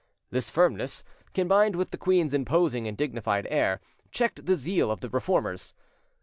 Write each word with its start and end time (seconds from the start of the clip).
This 0.31 0.49
firmness, 0.49 1.03
combined 1.35 1.75
with 1.75 1.91
the 1.91 1.97
queen's 1.99 2.33
imposing 2.33 2.87
and 2.87 2.97
dignified 2.97 3.45
air, 3.51 3.79
checked 4.09 4.47
the 4.47 4.55
zeal 4.55 4.89
of 4.89 5.01
the 5.01 5.11
Reformers. 5.11 5.75